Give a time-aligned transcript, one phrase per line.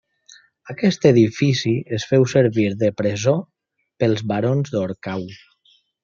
[0.73, 3.33] Aquest edifici es féu servir de presó
[4.05, 5.29] pels barons d'Orcau.